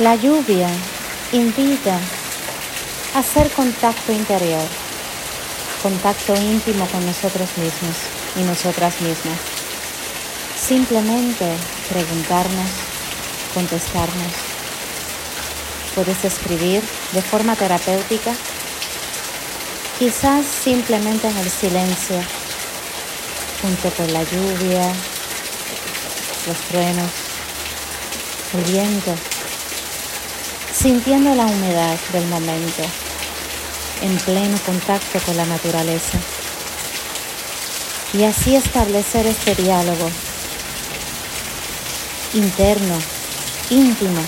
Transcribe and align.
La 0.00 0.14
lluvia 0.14 0.66
invita 1.30 1.98
a 3.14 3.18
hacer 3.18 3.50
contacto 3.50 4.12
interior, 4.12 4.66
contacto 5.82 6.34
íntimo 6.36 6.86
con 6.86 7.04
nosotros 7.04 7.50
mismos 7.58 7.96
y 8.34 8.40
nosotras 8.44 8.98
mismas. 9.02 9.38
Simplemente 10.58 11.54
preguntarnos, 11.90 12.70
contestarnos. 13.52 14.32
Puedes 15.94 16.24
escribir 16.24 16.82
de 17.12 17.20
forma 17.20 17.54
terapéutica, 17.54 18.32
quizás 19.98 20.46
simplemente 20.46 21.28
en 21.28 21.36
el 21.36 21.50
silencio, 21.50 22.16
junto 23.60 23.90
con 23.90 24.10
la 24.14 24.22
lluvia, 24.22 24.94
los 26.46 26.56
truenos, 26.70 27.10
el 28.54 28.64
viento 28.64 29.29
sintiendo 30.80 31.34
la 31.34 31.44
humedad 31.44 31.98
del 32.10 32.26
momento, 32.28 32.82
en 34.00 34.16
pleno 34.16 34.56
contacto 34.64 35.20
con 35.26 35.36
la 35.36 35.44
naturaleza. 35.44 36.18
Y 38.14 38.24
así 38.24 38.56
establecer 38.56 39.26
este 39.26 39.54
diálogo 39.56 40.10
interno, 42.32 42.98
íntimo. 43.68 44.22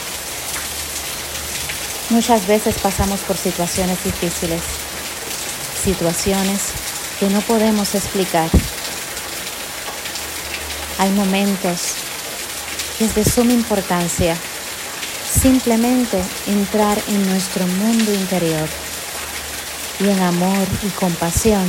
Muchas 2.10 2.46
veces 2.46 2.74
pasamos 2.82 3.20
por 3.20 3.38
situaciones 3.38 4.04
difíciles, 4.04 4.60
situaciones 5.82 6.64
que 7.18 7.30
no 7.30 7.40
podemos 7.40 7.94
explicar. 7.94 8.50
Hay 10.98 11.10
momentos 11.12 11.94
que 12.98 13.06
es 13.06 13.14
de 13.14 13.24
suma 13.24 13.54
importancia 13.54 14.36
simplemente 15.32 16.22
entrar 16.46 16.98
en 17.08 17.28
nuestro 17.28 17.66
mundo 17.66 18.12
interior 18.12 18.68
y 20.00 20.08
en 20.08 20.20
amor 20.20 20.66
y 20.82 20.88
compasión 20.90 21.64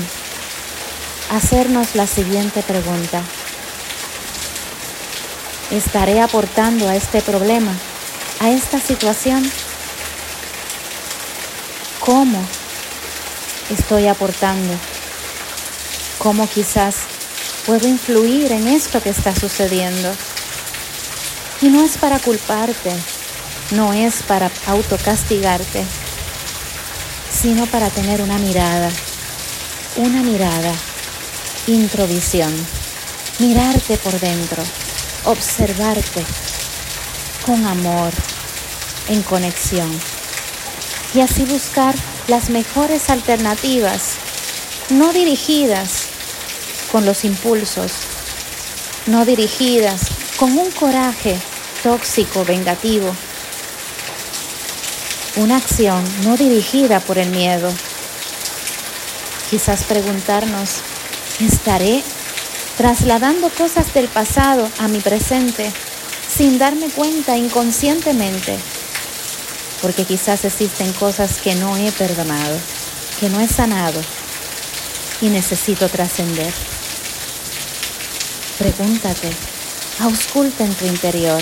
hacernos 1.32 1.96
la 1.96 2.06
siguiente 2.06 2.62
pregunta. 2.62 3.24
¿Estaré 5.72 6.22
aportando 6.22 6.88
a 6.88 6.96
este 6.96 7.22
problema, 7.22 7.74
a 8.40 8.52
esta 8.52 8.80
situación? 8.80 9.44
¿Cómo 12.00 12.46
estoy 13.70 14.08
aportando? 14.08 14.74
¿Cómo 16.20 16.48
quizás 16.48 16.98
puedo 17.66 17.88
influir 17.88 18.52
en 18.52 18.68
esto 18.68 19.02
que 19.02 19.10
está 19.10 19.34
sucediendo? 19.34 20.14
Y 21.62 21.70
no 21.70 21.82
es 21.82 21.98
para 21.98 22.20
culparte, 22.20 22.94
no 23.74 23.92
es 23.94 24.22
para 24.24 24.52
autocastigarte, 24.68 25.84
sino 27.32 27.66
para 27.66 27.90
tener 27.90 28.22
una 28.22 28.38
mirada, 28.38 28.90
una 29.96 30.22
mirada, 30.22 30.74
introvisión, 31.68 32.54
mirarte 33.40 33.98
por 33.98 34.20
dentro, 34.20 34.64
observarte 35.26 36.24
con 37.46 37.66
amor, 37.66 38.12
en 39.10 39.24
conexión. 39.24 39.90
Y 41.16 41.22
así 41.22 41.44
buscar 41.46 41.96
las 42.28 42.50
mejores 42.50 43.10
alternativas, 43.10 44.14
no 44.90 45.14
dirigidas 45.14 46.04
con 46.92 47.06
los 47.06 47.24
impulsos, 47.24 47.92
no 49.08 49.26
dirigidas 49.26 50.02
con 50.38 50.58
un 50.58 50.70
coraje 50.72 51.38
tóxico, 51.82 52.46
vengativo, 52.46 53.14
una 55.36 55.58
acción 55.58 56.04
no 56.24 56.38
dirigida 56.38 57.00
por 57.00 57.18
el 57.18 57.30
miedo. 57.30 57.72
Quizás 59.50 59.84
preguntarnos, 59.84 60.70
¿estaré 61.40 62.04
trasladando 62.78 63.50
cosas 63.50 63.94
del 63.94 64.08
pasado 64.08 64.70
a 64.80 64.88
mi 64.88 65.00
presente 65.00 65.72
sin 66.36 66.60
darme 66.60 66.88
cuenta 66.90 67.36
inconscientemente? 67.36 68.58
Porque 69.82 70.06
quizás 70.06 70.46
existen 70.46 70.94
cosas 70.94 71.40
que 71.42 71.56
no 71.56 71.78
he 71.78 71.92
perdonado, 71.92 72.58
que 73.20 73.30
no 73.30 73.40
he 73.40 73.48
sanado 73.48 74.00
y 75.22 75.30
necesito 75.30 75.90
trascender. 75.90 76.54
Pregúntate, 78.60 79.32
ausculta 80.00 80.64
en 80.64 80.74
tu 80.76 80.86
interior 80.86 81.42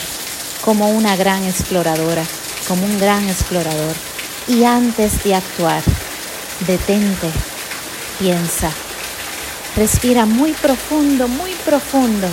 como 0.63 0.89
una 0.89 1.15
gran 1.15 1.43
exploradora 1.43 2.23
como 2.67 2.85
un 2.85 2.99
gran 2.99 3.27
explorador. 3.27 3.95
Y 4.47 4.63
antes 4.63 5.23
de 5.23 5.35
actuar, 5.35 5.83
detente, 6.67 7.29
piensa, 8.19 8.71
respira 9.75 10.25
muy 10.25 10.53
profundo, 10.53 11.27
muy 11.27 11.51
profundo 11.65 12.27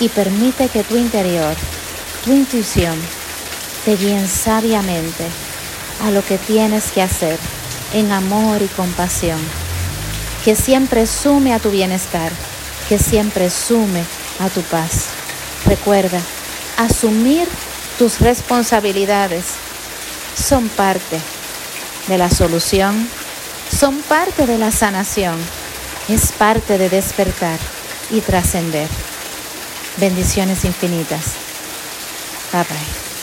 y 0.00 0.08
permite 0.08 0.68
que 0.68 0.84
tu 0.84 0.96
interior, 0.96 1.54
tu 2.24 2.32
intuición, 2.32 2.96
te 3.84 3.96
guíen 3.96 4.28
sabiamente 4.28 5.26
a 6.04 6.10
lo 6.10 6.24
que 6.24 6.38
tienes 6.38 6.90
que 6.90 7.02
hacer 7.02 7.38
en 7.92 8.10
amor 8.12 8.62
y 8.62 8.66
compasión, 8.68 9.38
que 10.44 10.56
siempre 10.56 11.06
sume 11.06 11.54
a 11.54 11.58
tu 11.58 11.70
bienestar, 11.70 12.32
que 12.88 12.98
siempre 12.98 13.50
sume 13.50 14.04
a 14.40 14.48
tu 14.48 14.62
paz. 14.62 15.06
Recuerda, 15.66 16.20
asumir 16.76 17.46
tus 17.98 18.20
responsabilidades 18.20 19.44
son 20.36 20.68
parte 20.68 21.20
de 22.08 22.18
la 22.18 22.30
solución, 22.30 23.08
son 23.70 24.02
parte 24.02 24.46
de 24.46 24.58
la 24.58 24.70
sanación, 24.70 25.36
es 26.08 26.32
parte 26.32 26.78
de 26.78 26.90
despertar 26.90 27.58
y 28.10 28.20
trascender. 28.20 28.88
Bendiciones 29.96 30.64
infinitas. 30.64 31.34
Bye 32.52 32.64
bye. 32.64 33.13